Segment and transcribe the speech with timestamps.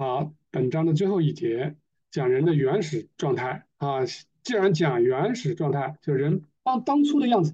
[0.00, 1.76] 好，本章的最后一节
[2.10, 4.06] 讲人的原始状态啊。
[4.42, 7.52] 既然讲原始状态，就人当当初的样子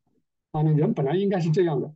[0.52, 1.92] 啊，那人本来应该是这样的，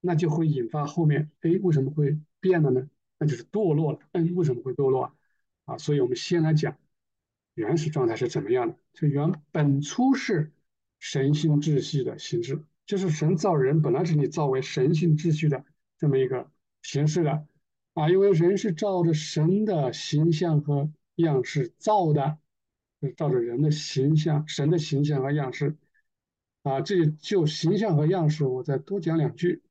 [0.00, 2.88] 那就会引发后面，哎，为什么会变了呢？
[3.18, 3.98] 那就是堕落了。
[4.12, 5.14] 嗯，为什么会堕落啊？
[5.64, 6.78] 啊，所以我们先来讲
[7.54, 8.76] 原始状态是怎么样的。
[8.92, 10.52] 就原本初是
[11.00, 15.64] 神性秩序的形式，就是神造人本来是你造为神性秩序的
[15.98, 16.48] 这么一个
[16.82, 17.47] 形式的。
[17.98, 22.38] 啊，因为人是照着神的形象和样式造的，
[23.00, 25.76] 是照着人的形象、神的形象和样式。
[26.62, 29.64] 啊，这就形象和样式，我再多讲两句。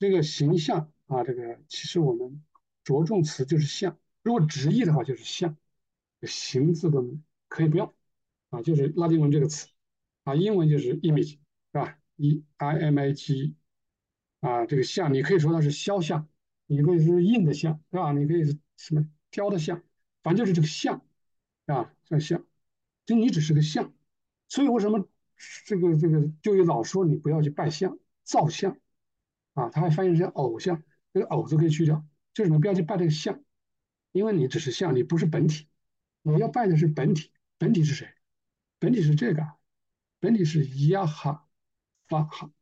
[0.00, 2.42] 这个形象啊，这个其实我们
[2.82, 5.56] 着重词就是像，如果直译的话就是像，
[6.22, 7.00] 形字的
[7.46, 7.94] 可以不要
[8.48, 9.68] 啊，就是拉丁文这个词
[10.24, 11.38] 啊，英文就是 image 是
[11.70, 13.54] 吧？e i m a g
[14.40, 16.26] 啊，这个像你可以说它是肖像。
[16.70, 18.12] 你可以是印的像，是吧？
[18.12, 19.82] 你可以是什么雕的像，
[20.22, 21.04] 反正就是这个像，
[21.66, 22.46] 啊，这像，
[23.04, 23.92] 就你只是个像，
[24.48, 25.08] 所以为什么
[25.66, 28.78] 这个这个就有老说你不要去拜像、造像，
[29.54, 33.42] 啊，他还翻译成偶像，这个偶字可以去掉，就是你不要去拜这个像，
[34.12, 35.66] 因为你只是像，你不是本体，
[36.22, 38.08] 你要拜的是本体，本体是谁？
[38.78, 39.44] 本体是这个，
[40.20, 41.48] 本体是亚哈
[42.06, 42.52] 发哈，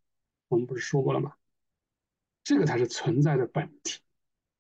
[0.49, 1.35] 我们不是说过了吗？
[2.49, 4.01] 这个才是存在的本体，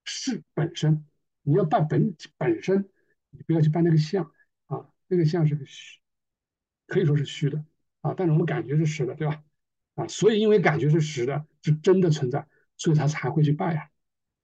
[0.04, 1.06] 是本身。
[1.40, 2.86] 你要拜本本身，
[3.30, 4.30] 你不要去拜那个像
[4.66, 5.98] 啊，那个像是个虚，
[6.86, 7.64] 可以说是虚的
[8.02, 8.12] 啊。
[8.14, 9.42] 但是我们感觉是实的，对吧？
[9.94, 13.88] 啊，所以因为感觉是实的，是真的存在，所以他才会去拜啊。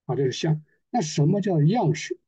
[0.07, 0.65] 啊，这个像。
[0.89, 2.19] 那什么叫样式？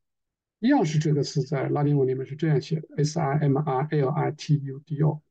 [0.58, 5.23] 样式这个词在拉丁文里面是这样写的：s i m r l i t u d o。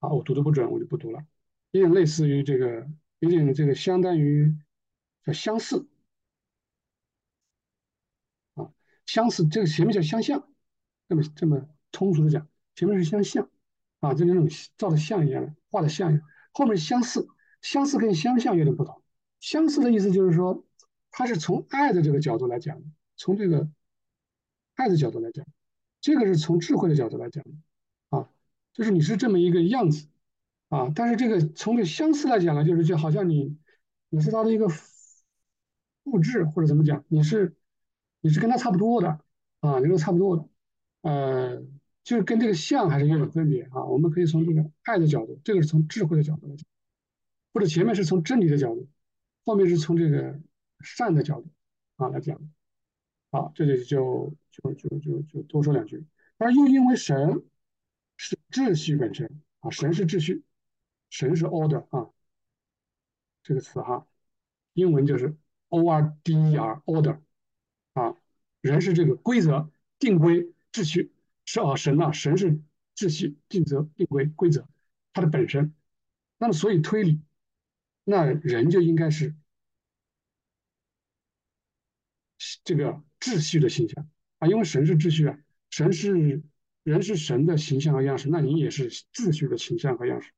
[0.00, 1.24] 啊，我读的不准，我就不读了。
[1.70, 2.88] 有点类似于这个，
[3.20, 4.52] 有点这个相当于。
[5.24, 5.86] 叫相似
[8.54, 8.72] 啊，
[9.04, 10.48] 相似这个前面叫相像，
[11.08, 13.50] 这么这么通俗的讲，前面是相像
[14.00, 16.22] 啊，就那种照的像一样的，画的像一样。
[16.52, 17.28] 后面相似，
[17.60, 19.02] 相似跟相像有点不同。
[19.40, 20.64] 相似的意思就是说，
[21.10, 22.82] 它是从爱的这个角度来讲，
[23.16, 23.68] 从这个
[24.74, 25.46] 爱的角度来讲，
[26.00, 27.44] 这个是从智慧的角度来讲
[28.08, 28.30] 啊，
[28.72, 30.08] 就是你是这么一个样子
[30.68, 33.58] 啊，但是这个从这相似来讲呢，就是就好像你
[34.08, 34.66] 你是他的一个。
[36.10, 37.04] 物质或者怎么讲？
[37.08, 37.54] 你是
[38.20, 39.20] 你是跟他差不多的
[39.60, 40.48] 啊，你跟差不多的，
[41.02, 41.62] 呃，
[42.02, 43.84] 就是跟这个像还是有点分别啊。
[43.84, 46.66] 我们可以从这个爱的角度，这个是从智慧的角度来讲，
[47.52, 48.88] 或者前面是从真理的角度，
[49.44, 50.40] 后面是从这个
[50.80, 51.48] 善的角度
[51.96, 52.40] 啊来讲。
[53.30, 56.04] 好，这里就就就就就多说两句。
[56.38, 57.42] 而又因为神
[58.16, 60.42] 是秩序本身啊，神是秩序，
[61.10, 62.10] 神是 order 啊，
[63.42, 64.06] 这个词哈，
[64.72, 65.36] 英文就是。
[65.68, 67.20] Order order
[67.92, 68.16] 啊，
[68.60, 71.12] 人是这个规则定规秩序
[71.44, 72.60] 是啊，神啊，神是
[72.94, 74.68] 秩序定则定规规则，
[75.12, 75.74] 它的本身。
[76.38, 77.20] 那么所以推理，
[78.04, 79.34] 那人就应该是
[82.64, 84.08] 这个秩序的形象
[84.38, 85.38] 啊，因为神是秩序啊，
[85.70, 86.42] 神是
[86.84, 90.32] 人是神的形象和样式，那你也是秩序的形象和样式，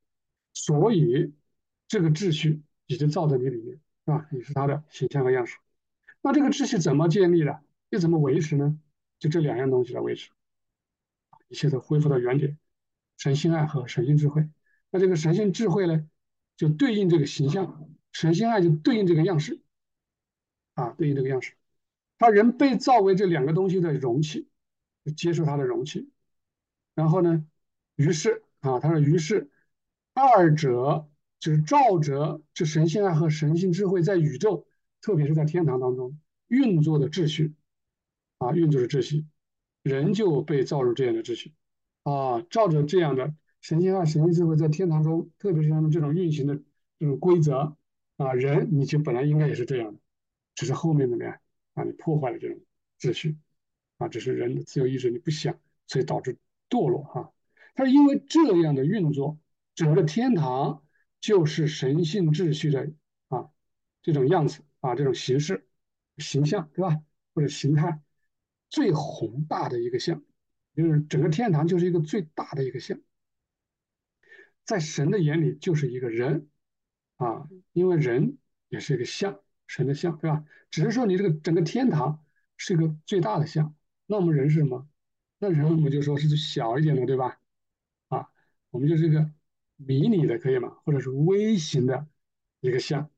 [0.55, 1.33] 所以
[1.87, 3.81] 这个秩序已经造在你里面。
[4.11, 5.59] 啊，你是他的形象和样式，
[6.21, 7.63] 那这个秩序怎么建立的？
[7.91, 8.79] 又怎么维持呢？
[9.21, 10.31] 就这两样东西来维持，
[11.49, 12.59] 一切都恢复到原点，
[13.19, 14.49] 神性爱和神性智慧。
[14.91, 16.09] 那这个神性智慧呢，
[16.57, 19.61] 就对应这个形象，神性爱就对应这个样式，
[20.75, 21.55] 啊，对应这个样式。
[22.19, 24.49] 他人被造为这两个东西的容器，
[25.17, 26.11] 接受它的容器。
[26.95, 27.47] 然后呢，
[27.95, 29.51] 于是啊，他说于是
[30.15, 31.07] 二者。
[31.41, 34.67] 就是照着这神性爱和神性智慧在宇宙，
[35.01, 37.55] 特别是在天堂当中运作的秩序，
[38.37, 39.25] 啊，运作的秩序，
[39.83, 41.55] 人就被造入这样的秩序，
[42.03, 46.61] 啊，照着这样的神性爱、神性智慧在天堂中，特别是他们这种运行的
[46.99, 47.75] 这种规则，
[48.19, 49.99] 啊，人你就本来应该也是这样的，
[50.55, 51.39] 只是后面怎么样
[51.73, 52.61] 啊，你破坏了这种
[53.01, 53.39] 秩序，
[53.97, 56.37] 啊，只是人的自由意志你不想，所以导致
[56.69, 57.33] 堕落哈。
[57.75, 59.39] 他是因为这样的运作，
[59.75, 60.83] 整个天堂。
[61.21, 62.93] 就是神性秩序的
[63.29, 63.51] 啊
[64.03, 65.67] 这种样子啊这种形式
[66.17, 67.03] 形象对吧
[67.35, 68.01] 或者形态
[68.69, 70.23] 最宏大的一个像，
[70.75, 72.99] 就是整个天堂就是一个最大的一个像，
[74.65, 76.49] 在神的眼里就是一个人
[77.17, 78.39] 啊，因为人
[78.69, 80.45] 也是一个像神的像对吧？
[80.71, 82.25] 只是说你这个整个天堂
[82.57, 83.75] 是一个最大的像，
[84.07, 84.89] 那我们人是什么？
[85.39, 87.41] 那人我们就说是小一点的对吧？
[88.09, 88.29] 啊，
[88.71, 89.31] 我们就是一个。
[89.87, 90.77] 迷你的可以吗？
[90.85, 92.07] 或者是微型的
[92.61, 93.11] 一个像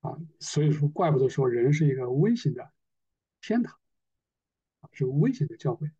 [0.00, 2.72] 啊，所以说怪不得说人是一个微型的
[3.40, 3.78] 天堂
[4.80, 5.90] 啊是微型的教会，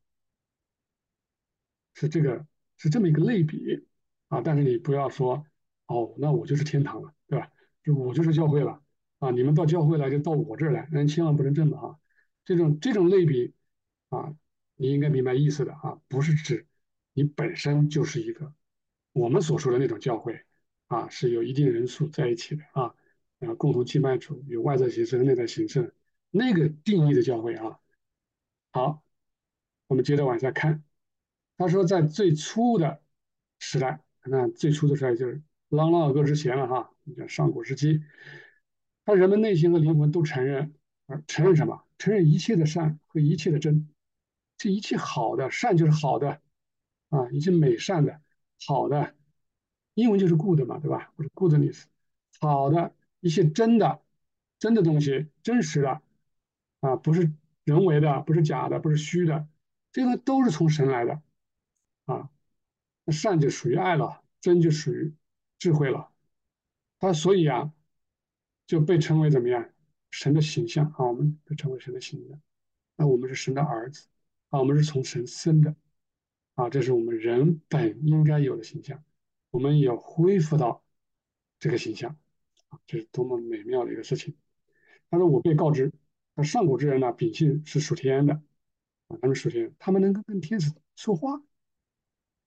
[1.94, 2.46] 是这个
[2.76, 3.86] 是这么一个类比
[4.28, 4.40] 啊。
[4.40, 5.44] 但是你不要说
[5.86, 7.50] 哦，那我就是天堂了，对吧？
[7.84, 8.82] 就我就是教会了
[9.18, 11.98] 啊，你们到教会来就到我这儿来，那千万不能这么啊。
[12.44, 13.54] 这种这种类比
[14.08, 14.34] 啊，
[14.76, 16.66] 你应该明白意思的啊，不是指
[17.12, 18.52] 你本身就是一个
[19.12, 20.40] 我们所说的那种教会
[20.86, 22.94] 啊，是有一定人数在一起的啊，
[23.38, 25.94] 然后，共同敬拜主，有外在形式和内在形式
[26.30, 27.78] 那个定义的教会啊。
[28.72, 29.02] 好，
[29.86, 30.82] 我们接着往下看。
[31.58, 33.02] 他说，在最初的
[33.58, 38.02] 时代，那最初的时代就是朗朗哥之前了哈，叫上古时期，
[39.04, 40.74] 他人们内心和灵魂都承认，
[41.26, 41.84] 承认什么？
[41.98, 43.88] 承认一切的善和一切的真，
[44.56, 46.40] 这一切好的善就是好的
[47.10, 48.20] 啊，一切美善的
[48.66, 49.14] 好的，
[49.94, 51.12] 英文就是 good 嘛，对吧？
[51.16, 51.84] 或者 goodness，
[52.40, 54.00] 好的一些真的
[54.58, 56.02] 真的东西，真实的
[56.80, 57.32] 啊，不是。
[57.64, 59.46] 人为的不是假的，不是虚的，
[59.92, 61.22] 这个都是从神来的
[62.06, 62.28] 啊。
[63.04, 65.14] 那善就属于爱了，真就属于
[65.60, 66.10] 智慧了。
[66.98, 67.72] 他所以啊，
[68.66, 69.70] 就被称为怎么样？
[70.10, 72.42] 神的形象啊，我们被称为神的形象。
[72.96, 74.08] 那我们是神的儿子
[74.48, 75.72] 啊，我们是从神生的
[76.54, 79.02] 啊，这是我们人本应该有的形象。
[79.50, 80.82] 我们要恢复到
[81.58, 82.16] 这个形象
[82.68, 84.34] 啊，这是多么美妙的一个事情。
[85.10, 85.92] 他说：“我被告知。”
[86.34, 88.34] 那上古之人呢，秉性是属天的
[89.08, 91.42] 啊，他们属天，他们能够跟天使说话，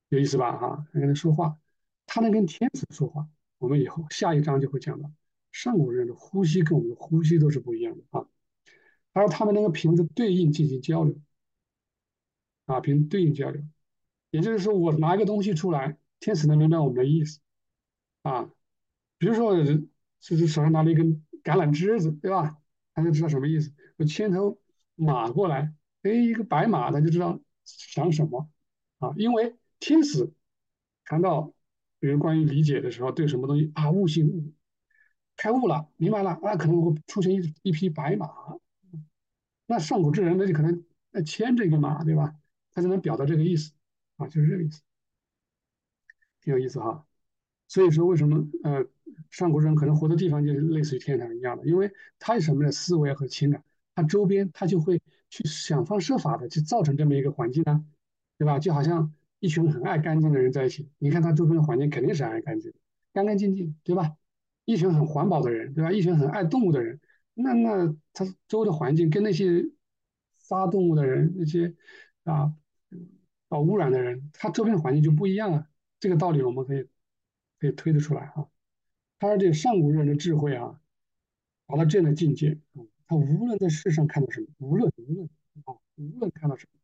[0.09, 0.57] 有意思吧？
[0.57, 1.59] 哈，能跟他说话，
[2.07, 3.27] 他能跟天使说话。
[3.59, 5.11] 我们以后下一章就会讲到，
[5.51, 8.27] 上古人的呼吸跟我们的呼吸都是不一样的啊。
[9.13, 11.15] 还有他们能够凭着对应进行交流
[12.65, 13.63] 啊，凭对应交流，
[14.35, 17.39] 也就是说，我拿一个东西出来，天使能明白我们的意思
[18.21, 18.51] 啊。
[19.17, 19.55] 比如说，
[20.19, 22.57] 就是手上拿了一根橄榄枝子，对吧？
[22.93, 23.71] 他就知道什么意思。
[23.95, 24.59] 我牵头
[24.95, 28.49] 马过来，哎，一个白马，他就知道想什么
[28.99, 29.13] 啊。
[29.15, 30.33] 因为天使
[31.05, 31.53] 谈到
[32.01, 34.53] 比如关于理解的时候，对什么东西啊，悟性
[35.37, 38.27] 开悟了，明白了，那可能会出现一一匹白马。
[39.65, 42.35] 那上古之人，那就可能那牵这个马，对吧？
[42.73, 43.71] 他就能表达这个意思
[44.17, 44.81] 啊，就是这个意思，
[46.41, 47.05] 挺有意思哈。
[47.67, 48.85] 所以说，为什么呃？
[49.29, 51.89] 上古人可能活的地方就是类似于天堂一样的，因为
[52.19, 53.63] 他有什么的思维和情感，
[53.95, 57.85] 他周边他就会去想方设法的去造成这么一个环境呢，
[58.37, 58.59] 对吧？
[58.59, 62.77] 就好像一群很爱干净的人在一起，你看他周边的环境肯定是爱干净的，
[63.13, 64.17] 干干净净，对吧？
[64.65, 65.93] 一群很环保的人，对吧？
[65.93, 66.99] 一群很爱动物的人，
[67.33, 69.63] 那那他周围的环境跟那些
[70.35, 71.73] 杀动物的人、那些
[72.25, 72.53] 啊
[73.55, 75.65] 搞污染的人，他周边环境就不一样了。
[75.97, 76.85] 这个道理我们可以
[77.57, 78.49] 可以推得出来啊。
[79.17, 80.77] 他说：“这上古人的智慧啊，
[81.65, 85.29] 达到这样的境界啊，他无论在世上看到什么，无论无论
[85.63, 86.79] 啊，无论看到什么，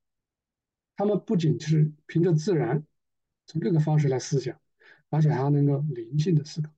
[0.95, 2.85] 他们不仅是凭着自然
[3.47, 4.57] 从这个方式来思想，
[5.09, 6.71] 而且还能够灵性的思考，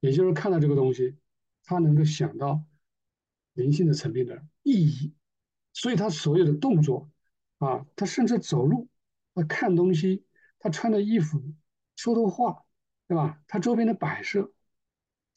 [0.00, 1.16] 也就是看到这个东西，
[1.64, 2.62] 他能够想到
[3.54, 5.14] 灵性的层面的意义，
[5.72, 7.08] 所以他所有的动作
[7.56, 8.86] 啊，他甚至走路，
[9.40, 10.24] 他看东西，
[10.58, 11.42] 他穿的衣服，
[11.96, 12.64] 说的话，
[13.06, 13.42] 对吧？
[13.46, 14.52] 他周边的摆设。”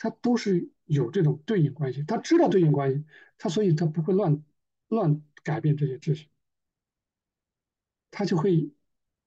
[0.03, 3.05] 他都是有这种对应关系，他知道对应关系，
[3.37, 4.43] 他所以他不会乱
[4.87, 6.27] 乱改变这些秩序，
[8.09, 8.71] 他就会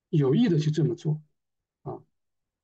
[0.09, 1.23] 有意的去这么做
[1.83, 2.03] 啊。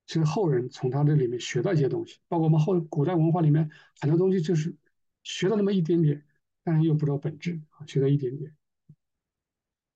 [0.08, 4.76] 其实后人从他这里面学到一些东西，包括我们后古代文化里面很多东西就是
[5.22, 6.26] 学到那么一点点，
[6.64, 8.56] 但是又不知道本质啊，学到一点点，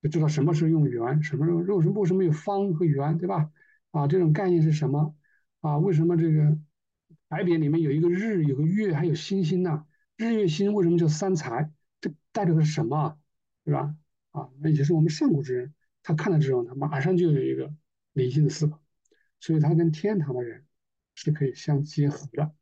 [0.05, 3.51] 就知道什么是用圆，什么用什么为什么有方和圆，对吧？
[3.91, 5.17] 啊，这种概念是什么？
[5.61, 6.59] 啊，为什么这个？
[7.31, 9.87] 海边里面有一个日，有个月，还有星星呢。
[10.17, 11.73] 日月星为什么叫三才？
[12.03, 13.19] 这代表的是什么？
[13.65, 13.97] 对吧？
[14.33, 17.73] 啊，那也是我们上古之人，他看了之后，他马上就有一个
[18.13, 18.79] 理性的思考，
[19.41, 20.67] 所以他跟天堂的人
[21.15, 22.55] 是可以相结合的。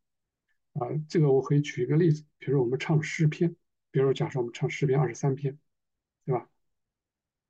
[0.74, 3.56] 啊，这个我可以举一个例子，比如我们唱诗篇，
[3.90, 5.58] 比如假设我们唱诗篇二十三篇，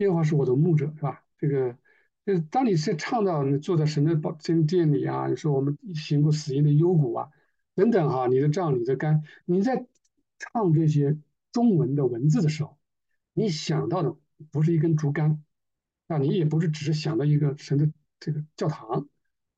[0.02, 1.25] 耶和华是我的牧者，是吧？
[1.38, 1.76] 这个。
[2.25, 7.28] 就是当你是唱到你坐在神的宝真殿里啊，你说我们行过死荫的幽谷啊，
[7.75, 9.88] 等等哈，你的杖你的杆，你在
[10.38, 11.18] 唱这些
[11.50, 12.78] 中文的文字的时候，
[13.32, 14.16] 你想到的
[14.52, 15.42] 不是一根竹竿，
[16.06, 17.90] 啊，你也不是只是想到一个神的
[18.21, 19.09] 这个教堂，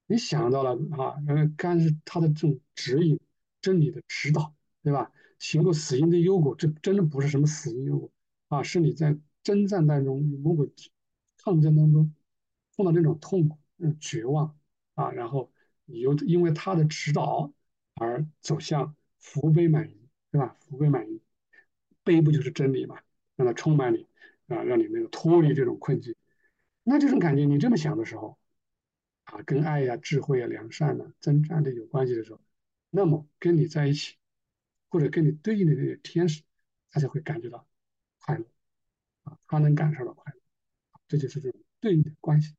[0.06, 3.20] 你想到了啊，原来杆是他的这种指引
[3.60, 5.12] 真理的指导，对吧？
[5.38, 8.10] 行过死荫的幽谷，这真的不是什么死荫幽谷
[8.48, 10.72] 啊，是你在征战当中与魔鬼
[11.38, 12.14] 抗争当中
[12.76, 14.58] 碰到那种痛苦那种绝望
[14.94, 15.52] 啊然后
[15.84, 17.52] 你又因为他的指导
[17.94, 20.56] 而走向福杯满盈对吧？
[20.60, 21.20] 福杯满盈
[22.02, 22.98] 杯不就是真理嘛
[23.36, 24.06] 让它充满你
[24.48, 26.14] 啊让你能够脱离这种困境。
[26.82, 28.38] 那这种感觉你这么想的时候
[29.24, 32.40] 啊跟爱呀智慧啊良善呐征战的有关系的时候
[32.90, 34.16] 那么跟你在一起
[34.88, 36.42] 或者跟你对应的那个天使
[36.90, 37.66] 他就会感觉到
[38.20, 38.44] 快乐。
[39.24, 40.40] 啊，他能感受到快乐，
[41.08, 42.54] 这就是这种对应的关系。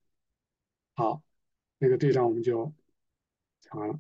[0.94, 1.24] 好，
[1.78, 2.74] 那个这一章我们就
[3.62, 4.00] 讲完了。